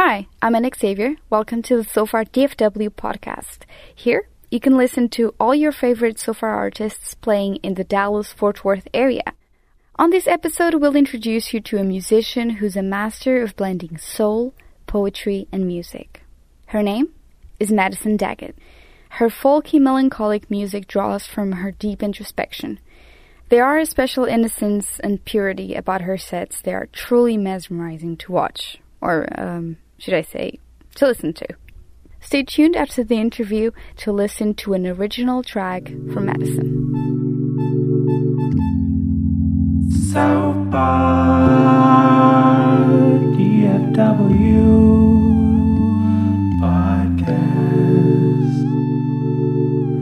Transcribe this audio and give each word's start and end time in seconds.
Hi, 0.00 0.28
I'm 0.40 0.54
Annick 0.54 0.76
Xavier. 0.76 1.16
Welcome 1.28 1.60
to 1.62 1.78
the 1.78 1.82
Sofar 1.82 2.24
DFW 2.26 2.90
podcast. 2.90 3.62
Here, 3.92 4.28
you 4.48 4.60
can 4.60 4.76
listen 4.76 5.08
to 5.08 5.34
all 5.40 5.56
your 5.56 5.72
favorite 5.72 6.20
Sofar 6.20 6.50
artists 6.50 7.16
playing 7.16 7.56
in 7.64 7.74
the 7.74 7.82
Dallas 7.82 8.32
Fort 8.32 8.64
Worth 8.64 8.86
area. 8.94 9.24
On 9.96 10.10
this 10.10 10.28
episode, 10.28 10.74
we'll 10.74 10.94
introduce 10.94 11.52
you 11.52 11.58
to 11.62 11.78
a 11.78 11.82
musician 11.82 12.50
who's 12.50 12.76
a 12.76 12.80
master 12.80 13.42
of 13.42 13.56
blending 13.56 13.98
soul, 13.98 14.54
poetry, 14.86 15.48
and 15.50 15.66
music. 15.66 16.22
Her 16.66 16.84
name 16.84 17.08
is 17.58 17.72
Madison 17.72 18.16
Daggett. 18.16 18.56
Her 19.08 19.28
folky, 19.28 19.80
melancholic 19.80 20.48
music 20.48 20.86
draws 20.86 21.26
from 21.26 21.50
her 21.50 21.72
deep 21.72 22.04
introspection. 22.04 22.78
There 23.48 23.66
are 23.66 23.78
a 23.78 23.84
special 23.84 24.26
innocence 24.26 25.00
and 25.00 25.24
purity 25.24 25.74
about 25.74 26.02
her 26.02 26.16
sets. 26.16 26.62
They 26.62 26.72
are 26.72 26.86
truly 26.86 27.36
mesmerizing 27.36 28.16
to 28.18 28.30
watch, 28.30 28.78
or 29.00 29.26
um, 29.36 29.76
should 29.98 30.14
I 30.14 30.22
say, 30.22 30.58
to 30.94 31.06
listen 31.06 31.32
to. 31.34 31.46
Stay 32.20 32.42
tuned 32.42 32.76
after 32.76 33.04
the 33.04 33.16
interview 33.16 33.70
to 33.98 34.12
listen 34.12 34.54
to 34.54 34.74
an 34.74 34.86
original 34.86 35.42
track 35.42 35.88
from 36.12 36.26
Madison. 36.26 36.88
South 40.12 40.70
by 40.70 40.78
DFW 43.36 43.88
podcast. 46.60 47.62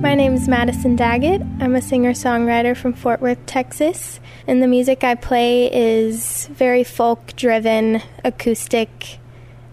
My 0.01 0.15
name 0.15 0.35
is 0.35 0.49
Madison 0.49 0.97
Daggett. 0.97 1.43
I'm 1.61 1.75
a 1.75 1.83
singer 1.83 2.13
songwriter 2.13 2.77
from 2.77 2.93
Fort 2.93 3.21
Worth, 3.21 3.45
Texas, 3.47 4.21
and 4.47 4.63
the 4.63 4.69
music 4.69 5.05
I 5.05 5.17
play 5.17 5.71
is 5.73 6.47
very 6.49 6.85
folk 6.85 7.37
driven, 7.37 8.01
acoustic, 8.25 9.19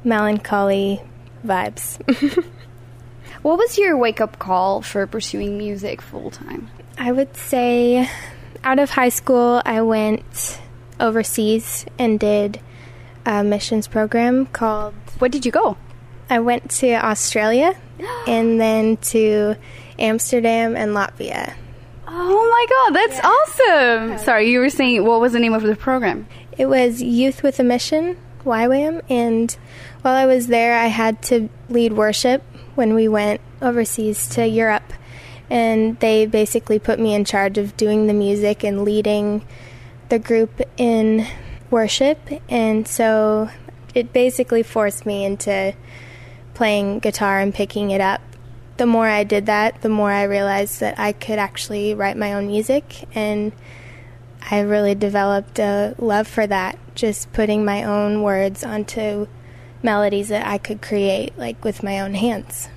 melancholy 0.03 1.01
vibes. 1.45 1.99
What 3.43 3.57
was 3.57 3.77
your 3.77 3.97
wake 3.97 4.21
up 4.21 4.39
call 4.39 4.81
for 4.81 5.05
pursuing 5.05 5.57
music 5.57 6.01
full 6.01 6.31
time? 6.31 6.69
I 6.97 7.11
would 7.11 7.35
say 7.35 8.09
out 8.63 8.79
of 8.79 8.91
high 8.91 9.09
school, 9.09 9.61
I 9.65 9.81
went 9.81 10.61
overseas 10.97 11.85
and 11.99 12.17
did 12.17 12.61
a 13.25 13.43
missions 13.43 13.85
program 13.85 14.45
called. 14.45 14.93
What 15.19 15.33
did 15.33 15.45
you 15.45 15.51
go? 15.51 15.75
I 16.29 16.39
went 16.39 16.71
to 16.79 16.93
Australia 16.93 17.75
and 18.27 18.61
then 18.61 18.95
to 19.11 19.55
Amsterdam 19.99 20.77
and 20.77 20.91
Latvia. 20.91 21.53
Oh 22.07 22.49
my 22.49 22.65
god, 22.69 22.95
that's 22.95 23.19
awesome! 23.25 24.17
Sorry, 24.19 24.51
you 24.51 24.59
were 24.59 24.69
saying 24.69 25.03
what 25.03 25.19
was 25.19 25.33
the 25.33 25.39
name 25.39 25.53
of 25.53 25.63
the 25.63 25.75
program? 25.75 26.27
It 26.57 26.67
was 26.67 27.01
Youth 27.01 27.43
with 27.43 27.59
a 27.59 27.63
Mission, 27.63 28.15
YWAM, 28.45 29.01
and 29.09 29.57
while 30.03 30.15
I 30.15 30.25
was 30.25 30.47
there, 30.47 30.77
I 30.77 30.87
had 30.87 31.21
to 31.23 31.49
lead 31.69 31.93
worship 31.93 32.43
when 32.75 32.93
we 32.93 33.07
went 33.07 33.39
overseas 33.61 34.27
to 34.29 34.45
Europe. 34.45 34.93
And 35.49 35.97
they 35.99 36.25
basically 36.25 36.77
put 36.77 36.99
me 36.99 37.13
in 37.13 37.25
charge 37.25 37.57
of 37.57 37.77
doing 37.77 38.07
the 38.07 38.13
music 38.13 38.63
and 38.63 38.83
leading 38.83 39.45
the 40.09 40.19
group 40.19 40.61
in 40.77 41.25
worship. 41.69 42.19
And 42.49 42.85
so 42.87 43.49
it 43.95 44.11
basically 44.11 44.61
forced 44.61 45.05
me 45.05 45.23
into 45.23 45.73
playing 46.53 46.99
guitar 46.99 47.39
and 47.39 47.53
picking 47.53 47.91
it 47.91 48.01
up. 48.01 48.21
The 48.75 48.85
more 48.85 49.07
I 49.07 49.23
did 49.23 49.45
that, 49.45 49.83
the 49.83 49.89
more 49.89 50.11
I 50.11 50.23
realized 50.23 50.81
that 50.81 50.99
I 50.99 51.13
could 51.13 51.39
actually 51.39 51.93
write 51.93 52.17
my 52.17 52.33
own 52.33 52.47
music. 52.47 53.07
And 53.15 53.53
I 54.51 54.59
really 54.59 54.95
developed 54.95 55.59
a 55.59 55.95
love 55.97 56.27
for 56.27 56.45
that, 56.45 56.77
just 56.93 57.31
putting 57.31 57.63
my 57.63 57.83
own 57.83 58.21
words 58.21 58.65
onto 58.65 59.27
melodies 59.83 60.29
that 60.29 60.47
I 60.47 60.57
could 60.57 60.81
create, 60.81 61.37
like 61.37 61.63
with 61.63 61.83
my 61.83 61.99
own 61.99 62.13
hands. 62.13 62.69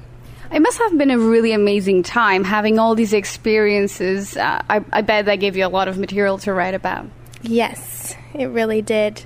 It 0.53 0.61
must 0.61 0.79
have 0.79 0.97
been 0.97 1.11
a 1.11 1.19
really 1.19 1.53
amazing 1.53 2.03
time 2.03 2.45
having 2.45 2.79
all 2.79 2.95
these 2.95 3.13
experiences. 3.13 4.37
Uh, 4.37 4.63
I, 4.69 4.85
I 4.93 5.01
bet 5.03 5.25
that 5.27 5.37
gave 5.37 5.57
you 5.57 5.67
a 5.67 5.69
lot 5.69 5.89
of 5.89 5.99
material 5.99 6.39
to 6.39 6.53
write 6.53 6.75
about. 6.75 7.07
Yes, 7.43 8.15
it 8.35 8.47
really 8.47 8.83
did. 8.83 9.25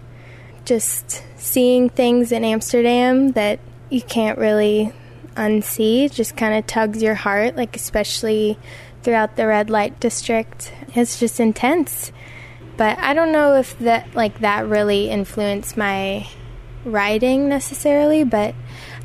Just 0.64 1.22
seeing 1.36 1.88
things 1.88 2.32
in 2.32 2.44
Amsterdam 2.44 3.32
that 3.32 3.60
you 3.91 4.02
can't 4.02 4.38
really 4.38 4.92
unsee 5.36 6.10
just 6.12 6.36
kind 6.36 6.54
of 6.54 6.66
tugs 6.66 7.02
your 7.02 7.14
heart, 7.14 7.56
like, 7.56 7.76
especially 7.76 8.58
throughout 9.02 9.36
the 9.36 9.47
red 9.47 9.70
light 9.70 10.00
district. 10.00 10.72
It's 10.94 11.18
just 11.18 11.41
intense. 11.41 12.12
But 12.76 12.98
I 12.98 13.14
don't 13.14 13.32
know 13.32 13.56
if 13.56 13.78
that, 13.80 14.14
like, 14.14 14.41
that 14.41 14.66
really 14.66 15.10
influenced 15.10 15.76
my 15.76 16.28
writing 16.84 17.48
necessarily, 17.48 18.24
but 18.24 18.54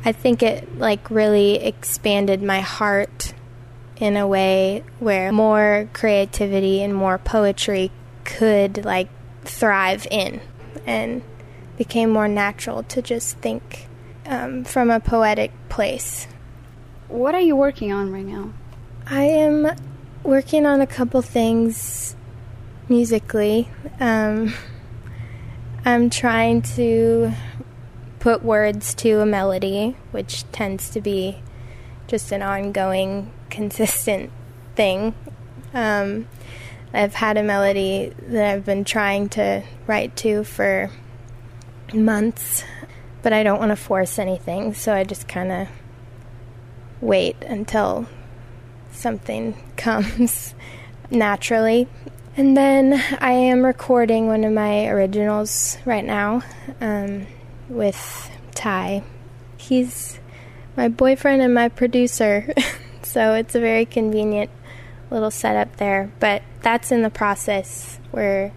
I 0.04 0.12
think 0.12 0.42
it 0.42 0.78
like 0.78 1.10
really 1.10 1.56
expanded 1.56 2.42
my 2.42 2.60
heart 2.60 3.34
in 3.96 4.16
a 4.16 4.26
way 4.26 4.84
where 4.98 5.32
more 5.32 5.88
creativity 5.92 6.82
and 6.82 6.94
more 6.94 7.18
poetry 7.18 7.90
could 8.24 8.84
like 8.84 9.08
thrive 9.44 10.06
in 10.10 10.40
and 10.86 11.22
became 11.76 12.10
more 12.10 12.28
natural 12.28 12.82
to 12.84 13.02
just 13.02 13.38
think 13.38 13.88
um, 14.26 14.64
from 14.64 14.90
a 14.90 15.00
poetic 15.00 15.52
place. 15.68 16.26
What 17.08 17.34
are 17.34 17.40
you 17.40 17.56
working 17.56 17.92
on 17.92 18.12
right 18.12 18.24
now? 18.24 18.52
I 19.06 19.22
am 19.22 19.70
working 20.24 20.66
on 20.66 20.80
a 20.80 20.86
couple 20.86 21.22
things 21.22 22.16
musically. 22.88 23.68
Um, 24.00 24.54
I'm 25.84 26.10
trying 26.10 26.62
to 26.62 27.32
put 28.26 28.42
words 28.42 28.92
to 28.92 29.20
a 29.20 29.24
melody, 29.24 29.96
which 30.10 30.42
tends 30.50 30.90
to 30.90 31.00
be 31.00 31.40
just 32.08 32.32
an 32.32 32.42
ongoing, 32.42 33.30
consistent 33.50 34.32
thing. 34.74 35.14
Um, 35.72 36.26
I've 36.92 37.14
had 37.14 37.36
a 37.36 37.44
melody 37.44 38.12
that 38.22 38.52
I've 38.52 38.64
been 38.64 38.82
trying 38.82 39.28
to 39.28 39.62
write 39.86 40.16
to 40.16 40.42
for 40.42 40.90
months, 41.94 42.64
but 43.22 43.32
I 43.32 43.44
don't 43.44 43.60
want 43.60 43.70
to 43.70 43.76
force 43.76 44.18
anything, 44.18 44.74
so 44.74 44.92
I 44.92 45.04
just 45.04 45.28
kind 45.28 45.52
of 45.52 45.68
wait 47.00 47.36
until 47.44 48.08
something 48.90 49.54
comes 49.76 50.52
naturally. 51.12 51.86
And 52.36 52.56
then 52.56 53.00
I 53.20 53.30
am 53.30 53.64
recording 53.64 54.26
one 54.26 54.42
of 54.42 54.52
my 54.52 54.88
originals 54.88 55.78
right 55.84 56.04
now. 56.04 56.42
Um, 56.80 57.28
with 57.68 58.30
Ty. 58.54 59.02
He's 59.56 60.18
my 60.76 60.88
boyfriend 60.88 61.42
and 61.42 61.54
my 61.54 61.68
producer, 61.68 62.52
so 63.02 63.34
it's 63.34 63.54
a 63.54 63.60
very 63.60 63.86
convenient 63.86 64.50
little 65.10 65.30
setup 65.30 65.76
there. 65.76 66.10
But 66.20 66.42
that's 66.62 66.92
in 66.92 67.02
the 67.02 67.10
process. 67.10 67.98
We're 68.12 68.52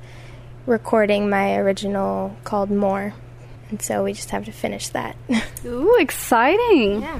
recording 0.65 1.29
my 1.29 1.55
original 1.55 2.35
called 2.43 2.69
More. 2.69 3.13
And 3.69 3.81
so 3.81 4.03
we 4.03 4.13
just 4.13 4.31
have 4.31 4.45
to 4.45 4.51
finish 4.51 4.89
that. 4.89 5.15
Ooh, 5.65 5.95
exciting. 5.99 7.01
Yeah. 7.01 7.19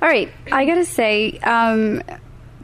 All 0.00 0.08
right, 0.08 0.32
I 0.50 0.64
gotta 0.64 0.86
say, 0.86 1.38
um, 1.40 2.02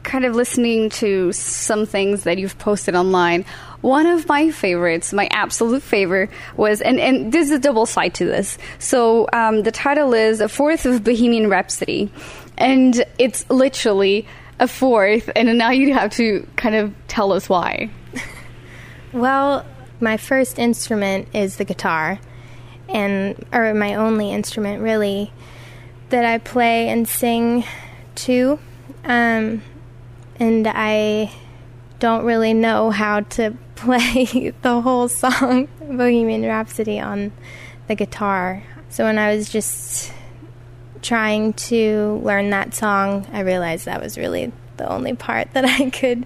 kind 0.03 0.25
of 0.25 0.35
listening 0.35 0.89
to 0.89 1.31
some 1.33 1.85
things 1.85 2.23
that 2.23 2.37
you've 2.37 2.57
posted 2.57 2.95
online, 2.95 3.45
one 3.81 4.05
of 4.05 4.27
my 4.27 4.51
favorites, 4.51 5.13
my 5.13 5.27
absolute 5.31 5.83
favorite, 5.83 6.29
was, 6.55 6.81
and, 6.81 6.99
and 6.99 7.31
there's 7.31 7.51
a 7.51 7.59
double 7.59 7.85
side 7.85 8.13
to 8.15 8.25
this. 8.25 8.57
So 8.79 9.27
um, 9.33 9.63
the 9.63 9.71
title 9.71 10.13
is 10.13 10.41
A 10.41 10.49
Fourth 10.49 10.85
of 10.85 11.03
Bohemian 11.03 11.49
Rhapsody. 11.49 12.11
And 12.57 13.05
it's 13.19 13.47
literally 13.49 14.27
a 14.59 14.67
fourth, 14.67 15.29
and 15.35 15.57
now 15.57 15.69
you 15.69 15.93
have 15.93 16.11
to 16.13 16.47
kind 16.55 16.75
of 16.75 16.93
tell 17.07 17.31
us 17.33 17.47
why. 17.47 17.89
Well, 19.13 19.65
my 20.01 20.17
first 20.17 20.59
instrument 20.59 21.29
is 21.33 21.55
the 21.55 21.63
guitar, 21.63 22.19
and 22.89 23.43
or 23.53 23.73
my 23.73 23.95
only 23.95 24.31
instrument 24.31 24.81
really 24.83 25.31
that 26.09 26.25
I 26.25 26.37
play 26.39 26.89
and 26.89 27.07
sing 27.07 27.63
to. 28.15 28.59
Um, 29.05 29.61
and 30.39 30.67
I 30.67 31.31
don't 31.99 32.25
really 32.25 32.53
know 32.53 32.91
how 32.91 33.21
to 33.21 33.55
play 33.77 34.53
the 34.61 34.81
whole 34.81 35.07
song 35.07 35.67
Bohemian 35.79 36.43
Rhapsody 36.43 36.99
on 36.99 37.31
the 37.87 37.95
guitar. 37.95 38.63
So 38.89 39.05
when 39.05 39.17
I 39.17 39.35
was 39.35 39.49
just 39.49 40.11
trying 41.01 41.53
to 41.53 42.19
learn 42.23 42.49
that 42.49 42.73
song, 42.73 43.27
I 43.31 43.41
realized 43.41 43.85
that 43.85 44.01
was 44.01 44.17
really 44.17 44.51
the 44.77 44.89
only 44.89 45.13
part 45.13 45.53
that 45.53 45.65
I 45.65 45.89
could 45.89 46.25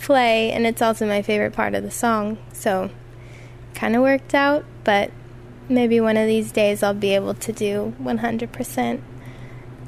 play, 0.00 0.52
and 0.52 0.66
it's 0.66 0.82
also 0.82 1.06
my 1.06 1.22
favorite 1.22 1.52
part 1.52 1.74
of 1.74 1.82
the 1.82 1.90
song. 1.90 2.38
So 2.52 2.90
kind 3.74 3.96
of 3.96 4.02
worked 4.02 4.34
out, 4.34 4.64
but 4.84 5.10
maybe 5.68 6.00
one 6.00 6.16
of 6.16 6.26
these 6.26 6.52
days 6.52 6.82
I'll 6.82 6.94
be 6.94 7.14
able 7.14 7.34
to 7.34 7.52
do 7.52 7.94
100% 8.00 9.00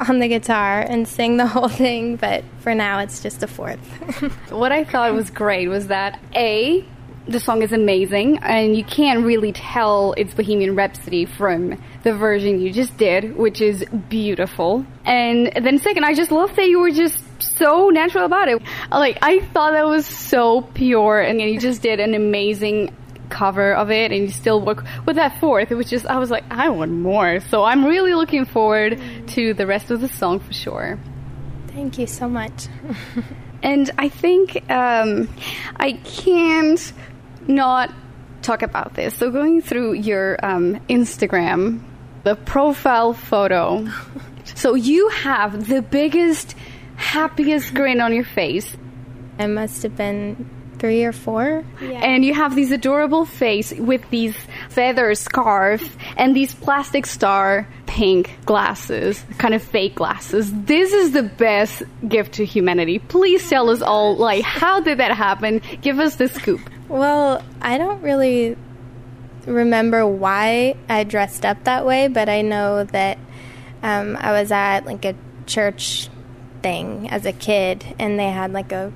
on 0.08 0.18
the 0.18 0.28
guitar 0.28 0.80
and 0.80 1.06
sing 1.06 1.36
the 1.36 1.46
whole 1.54 1.68
thing, 1.68 2.16
but 2.16 2.44
for 2.60 2.74
now 2.74 2.98
it's 2.98 3.22
just 3.22 3.42
a 3.42 3.46
fourth. 3.46 3.78
what 4.50 4.72
I 4.72 4.84
thought 4.84 5.12
was 5.12 5.30
great 5.30 5.68
was 5.68 5.88
that 5.88 6.18
A, 6.34 6.86
the 7.26 7.38
song 7.38 7.62
is 7.62 7.72
amazing, 7.72 8.38
and 8.38 8.76
you 8.76 8.84
can't 8.84 9.24
really 9.24 9.52
tell 9.52 10.12
it's 10.16 10.34
Bohemian 10.34 10.74
Rhapsody 10.74 11.24
from 11.24 11.80
the 12.02 12.12
version 12.12 12.60
you 12.60 12.72
just 12.72 12.96
did, 12.96 13.36
which 13.36 13.60
is 13.60 13.84
beautiful. 14.08 14.84
And 15.04 15.52
then 15.62 15.78
second, 15.78 16.04
I 16.04 16.14
just 16.14 16.32
love 16.32 16.54
that 16.56 16.68
you 16.68 16.80
were 16.80 16.90
just 16.90 17.22
so 17.38 17.90
natural 17.90 18.24
about 18.24 18.48
it. 18.48 18.60
Like 18.90 19.18
I 19.22 19.40
thought 19.40 19.72
that 19.72 19.86
was 19.86 20.06
so 20.06 20.62
pure, 20.62 21.20
and 21.20 21.40
you 21.40 21.60
just 21.60 21.82
did 21.82 22.00
an 22.00 22.14
amazing 22.14 22.94
cover 23.28 23.72
of 23.74 23.90
it, 23.90 24.10
and 24.10 24.22
you 24.22 24.30
still 24.30 24.60
work 24.60 24.84
with 25.06 25.16
that 25.16 25.38
fourth, 25.38 25.70
which 25.70 25.92
is 25.92 26.04
I 26.04 26.18
was 26.18 26.30
like, 26.30 26.44
I 26.50 26.68
want 26.70 26.92
more. 26.92 27.40
So 27.40 27.62
I'm 27.62 27.84
really 27.84 28.14
looking 28.14 28.44
forward 28.44 29.00
to 29.28 29.54
the 29.54 29.66
rest 29.66 29.90
of 29.90 30.00
the 30.00 30.08
song 30.08 30.40
for 30.40 30.52
sure. 30.52 30.98
Thank 31.68 31.98
you 31.98 32.06
so 32.06 32.28
much. 32.28 32.66
And 33.62 33.90
I 33.96 34.08
think 34.08 34.68
um, 34.70 35.28
I 35.76 35.92
can't 35.92 36.92
not 37.48 37.92
talk 38.42 38.62
about 38.62 38.94
this. 38.94 39.14
So 39.16 39.30
going 39.30 39.62
through 39.62 39.94
your 39.94 40.38
um, 40.44 40.76
Instagram, 40.88 41.80
the 42.24 42.36
profile 42.36 43.12
photo. 43.12 43.88
so 44.44 44.74
you 44.74 45.08
have 45.08 45.68
the 45.68 45.82
biggest, 45.82 46.54
happiest 46.96 47.74
grin 47.74 48.00
on 48.00 48.12
your 48.12 48.24
face. 48.24 48.76
I 49.38 49.46
must 49.46 49.82
have 49.82 49.96
been 49.96 50.50
three 50.78 51.04
or 51.04 51.12
four. 51.12 51.64
And 51.80 52.24
you 52.24 52.34
have 52.34 52.56
these 52.56 52.72
adorable 52.72 53.24
face 53.24 53.72
with 53.72 54.08
these 54.10 54.36
feather 54.68 55.14
scarf 55.14 55.96
and 56.16 56.34
these 56.34 56.52
plastic 56.54 57.06
star 57.06 57.68
pink 57.86 58.36
glasses, 58.46 59.24
kind 59.38 59.54
of 59.54 59.62
fake 59.62 59.94
glasses. 59.94 60.50
This 60.64 60.92
is 60.92 61.12
the 61.12 61.22
best 61.22 61.84
gift 62.08 62.34
to 62.34 62.44
humanity. 62.44 62.98
Please 62.98 63.48
tell 63.48 63.70
us 63.70 63.80
all, 63.80 64.16
like, 64.16 64.42
how 64.42 64.80
did 64.80 64.98
that 64.98 65.12
happen? 65.12 65.62
Give 65.82 66.00
us 66.00 66.16
the 66.16 66.26
scoop. 66.26 66.60
Well, 66.92 67.42
I 67.62 67.78
don't 67.78 68.02
really 68.02 68.54
remember 69.46 70.06
why 70.06 70.76
I 70.90 71.04
dressed 71.04 71.46
up 71.46 71.64
that 71.64 71.86
way, 71.86 72.06
but 72.06 72.28
I 72.28 72.42
know 72.42 72.84
that 72.84 73.16
um, 73.82 74.18
I 74.20 74.32
was 74.32 74.52
at 74.52 74.84
like 74.84 75.06
a 75.06 75.14
church 75.46 76.10
thing 76.62 77.08
as 77.08 77.24
a 77.24 77.32
kid, 77.32 77.96
and 77.98 78.18
they 78.18 78.28
had 78.28 78.52
like 78.52 78.72
a 78.72 78.92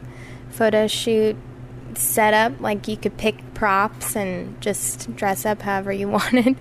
photo 0.51 0.87
shoot 0.87 1.39
set 1.95 2.35
up. 2.35 2.61
Like 2.61 2.87
you 2.87 2.99
could 2.99 3.17
pick 3.17 3.55
props 3.55 4.15
and 4.15 4.61
just 4.61 5.17
dress 5.17 5.47
up 5.47 5.63
however 5.63 5.91
you 5.91 6.09
wanted, 6.11 6.59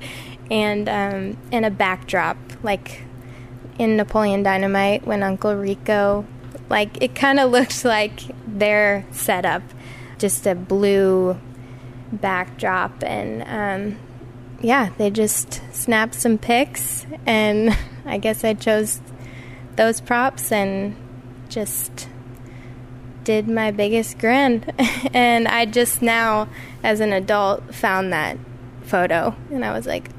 and 0.49 0.88
um, 0.88 1.38
in 1.51 1.65
a 1.65 1.69
backdrop, 1.69 2.38
like 2.63 3.01
in 3.77 3.97
Napoleon 3.97 4.41
Dynamite 4.41 5.05
when 5.05 5.21
Uncle 5.21 5.53
Rico, 5.53 6.25
like 6.69 7.01
it 7.01 7.13
kind 7.13 7.41
of 7.41 7.51
looked 7.51 7.83
like 7.83 8.21
their 8.47 9.05
setup, 9.11 9.63
just 10.17 10.45
a 10.45 10.56
blue 10.56 11.39
backdrop, 12.12 13.03
and 13.03 13.44
um, 13.44 14.00
yeah, 14.62 14.89
they 14.97 15.09
just 15.09 15.62
snapped 15.73 16.15
some 16.15 16.38
pics, 16.38 17.06
and 17.25 17.77
I 18.06 18.17
guess 18.17 18.44
I 18.44 18.53
chose 18.53 19.01
those 19.75 20.00
props 20.01 20.51
and 20.51 20.95
just 21.50 22.07
did 23.23 23.47
my 23.47 23.71
biggest 23.71 24.17
grin. 24.19 24.63
and 25.13 25.47
I 25.47 25.65
just 25.65 26.01
now, 26.01 26.47
as 26.83 27.00
an 27.00 27.12
adult, 27.12 27.73
found 27.75 28.13
that 28.13 28.38
photo, 28.83 29.35
and 29.51 29.65
I 29.65 29.73
was 29.73 29.85
like, 29.85 30.09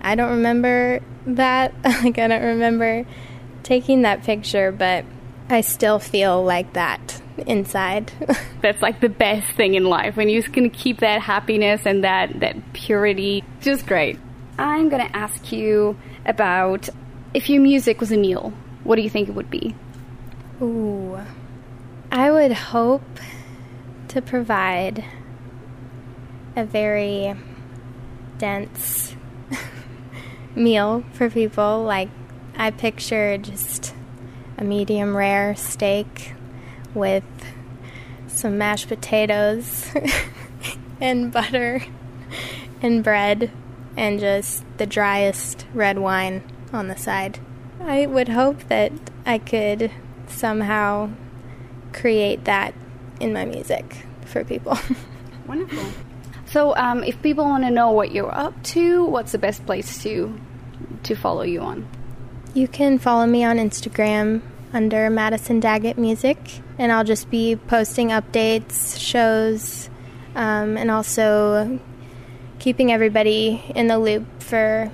I 0.00 0.14
don't 0.14 0.30
remember 0.30 1.00
that. 1.26 1.74
like, 1.84 2.18
I 2.18 2.28
don't 2.28 2.42
remember 2.42 3.06
taking 3.62 4.02
that 4.02 4.24
picture, 4.24 4.72
but 4.72 5.04
I 5.50 5.60
still 5.60 5.98
feel 5.98 6.42
like 6.42 6.72
that 6.72 7.17
inside. 7.40 8.12
That's 8.62 8.82
like 8.82 9.00
the 9.00 9.08
best 9.08 9.48
thing 9.52 9.74
in 9.74 9.84
life 9.84 10.16
when 10.16 10.28
you 10.28 10.42
can 10.42 10.70
keep 10.70 11.00
that 11.00 11.20
happiness 11.22 11.82
and 11.84 12.04
that, 12.04 12.40
that 12.40 12.72
purity. 12.72 13.44
Just 13.60 13.86
great. 13.86 14.18
I'm 14.58 14.88
gonna 14.88 15.10
ask 15.12 15.52
you 15.52 15.96
about 16.26 16.88
if 17.34 17.48
your 17.48 17.62
music 17.62 18.00
was 18.00 18.10
a 18.10 18.16
meal, 18.16 18.52
what 18.84 18.96
do 18.96 19.02
you 19.02 19.10
think 19.10 19.28
it 19.28 19.34
would 19.34 19.50
be? 19.50 19.74
Ooh. 20.60 21.18
I 22.10 22.30
would 22.30 22.52
hope 22.52 23.02
to 24.08 24.22
provide 24.22 25.04
a 26.56 26.64
very 26.64 27.34
dense 28.38 29.14
meal 30.54 31.04
for 31.12 31.28
people. 31.30 31.84
Like, 31.84 32.08
I 32.56 32.70
picture 32.70 33.38
just 33.38 33.94
a 34.56 34.64
medium 34.64 35.16
rare 35.16 35.54
steak 35.54 36.32
with 36.94 37.24
some 38.26 38.58
mashed 38.58 38.88
potatoes 38.88 39.86
and 41.00 41.32
butter 41.32 41.82
and 42.82 43.02
bread 43.02 43.50
and 43.96 44.20
just 44.20 44.64
the 44.78 44.86
driest 44.86 45.66
red 45.74 45.98
wine 45.98 46.42
on 46.72 46.88
the 46.88 46.96
side. 46.96 47.38
I 47.80 48.06
would 48.06 48.28
hope 48.28 48.64
that 48.68 48.92
I 49.26 49.38
could 49.38 49.90
somehow 50.26 51.10
create 51.92 52.44
that 52.44 52.74
in 53.20 53.32
my 53.32 53.44
music 53.44 54.04
for 54.24 54.44
people. 54.44 54.78
Wonderful. 55.46 55.84
So, 56.46 56.74
um, 56.76 57.02
if 57.04 57.20
people 57.22 57.44
want 57.44 57.64
to 57.64 57.70
know 57.70 57.90
what 57.90 58.12
you're 58.12 58.34
up 58.34 58.62
to, 58.64 59.04
what's 59.04 59.32
the 59.32 59.38
best 59.38 59.64
place 59.66 60.02
to 60.02 60.38
to 61.02 61.14
follow 61.14 61.42
you 61.42 61.60
on? 61.60 61.86
You 62.54 62.68
can 62.68 62.98
follow 62.98 63.26
me 63.26 63.44
on 63.44 63.58
Instagram 63.58 64.42
under 64.72 65.10
Madison 65.10 65.60
Daggett 65.60 65.98
Music, 65.98 66.38
and 66.78 66.92
I'll 66.92 67.04
just 67.04 67.30
be 67.30 67.56
posting 67.56 68.08
updates, 68.08 68.98
shows, 68.98 69.90
um, 70.34 70.76
and 70.76 70.90
also 70.90 71.80
keeping 72.58 72.92
everybody 72.92 73.62
in 73.74 73.86
the 73.86 73.98
loop 73.98 74.42
for 74.42 74.90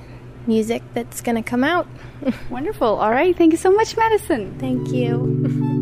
music 0.47 0.83
that's 0.93 1.21
going 1.21 1.37
to 1.37 1.43
come 1.43 1.65
out. 1.65 1.87
Wonderful. 2.51 2.87
All 2.87 3.11
right. 3.11 3.37
Thank 3.37 3.53
you 3.53 3.59
so 3.59 3.73
much, 3.73 3.97
Madison. 3.97 4.59
Thank 4.59 4.89
you. 4.93 5.81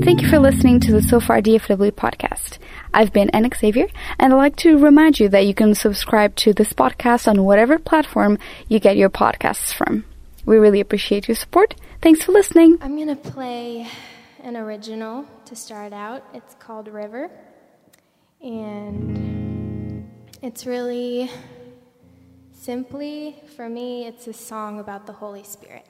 Thank 0.04 0.22
you 0.22 0.28
for 0.28 0.38
listening 0.38 0.80
to 0.80 0.92
the 0.92 1.02
Sofar 1.02 1.42
DFW 1.42 1.92
podcast. 1.92 2.58
I've 2.94 3.12
been 3.12 3.28
Anna 3.30 3.50
Xavier, 3.54 3.88
and 4.18 4.32
I'd 4.32 4.36
like 4.36 4.56
to 4.56 4.78
remind 4.78 5.20
you 5.20 5.28
that 5.28 5.46
you 5.46 5.54
can 5.54 5.74
subscribe 5.74 6.34
to 6.36 6.52
this 6.52 6.72
podcast 6.72 7.28
on 7.28 7.44
whatever 7.44 7.78
platform 7.78 8.38
you 8.68 8.80
get 8.80 8.96
your 8.96 9.10
podcasts 9.10 9.72
from. 9.72 10.04
We 10.48 10.56
really 10.56 10.80
appreciate 10.80 11.28
your 11.28 11.34
support. 11.34 11.74
Thanks 12.00 12.22
for 12.22 12.32
listening. 12.32 12.78
I'm 12.80 12.96
going 12.96 13.08
to 13.08 13.16
play 13.16 13.86
an 14.42 14.56
original 14.56 15.26
to 15.44 15.54
start 15.54 15.92
out. 15.92 16.24
It's 16.32 16.54
called 16.54 16.88
River. 16.88 17.30
And 18.40 20.10
it's 20.40 20.64
really 20.64 21.30
simply, 22.52 23.42
for 23.56 23.68
me, 23.68 24.06
it's 24.06 24.26
a 24.26 24.32
song 24.32 24.80
about 24.80 25.04
the 25.04 25.12
Holy 25.12 25.44
Spirit. 25.44 25.84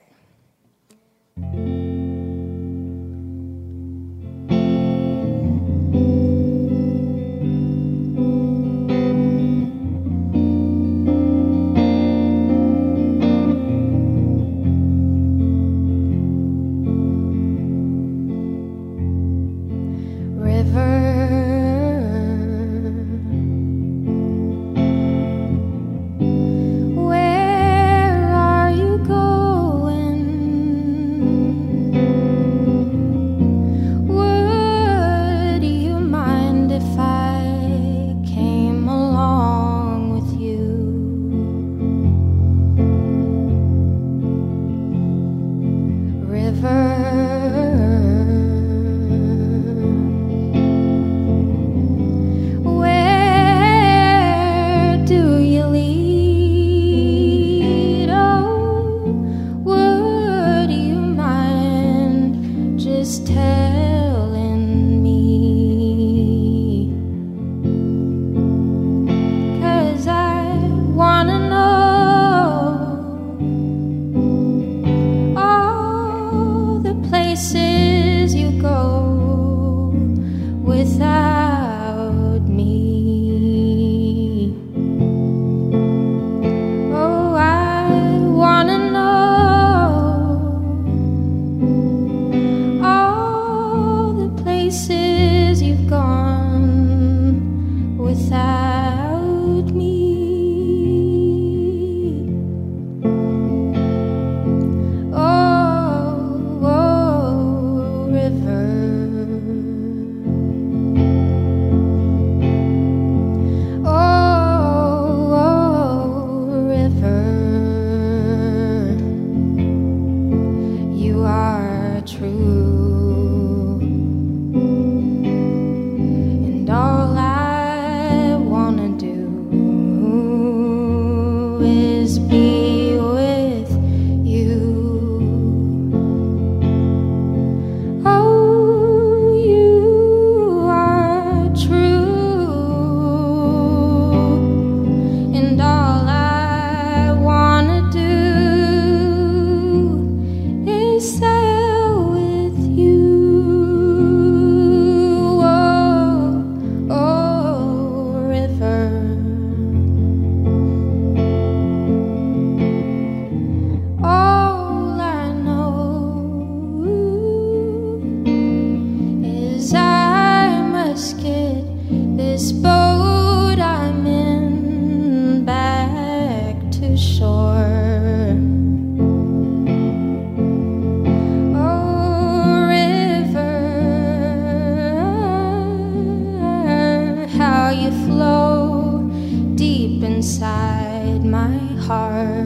heart. 191.89 192.38